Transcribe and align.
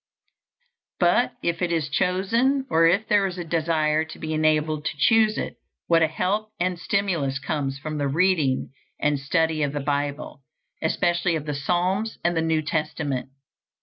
But 0.99 1.33
if 1.43 1.61
it 1.61 1.71
is 1.71 1.87
chosen, 1.87 2.65
or 2.71 2.87
if 2.87 3.07
there 3.07 3.27
is 3.27 3.37
a 3.37 3.43
desire 3.43 4.03
to 4.03 4.17
be 4.17 4.33
enabled 4.33 4.83
to 4.85 4.97
choose 4.97 5.37
it, 5.37 5.57
what 5.85 6.01
a 6.01 6.07
help 6.07 6.49
and 6.59 6.79
stimulus 6.79 7.37
comes 7.37 7.77
from 7.77 7.99
the 7.99 8.07
reading 8.07 8.71
and 8.99 9.19
study 9.19 9.61
of 9.61 9.73
the 9.73 9.79
Bible, 9.79 10.41
especially 10.81 11.35
of 11.35 11.45
the 11.45 11.53
Psalms 11.53 12.17
and 12.23 12.35
the 12.35 12.41
New 12.41 12.63
Testament! 12.63 13.29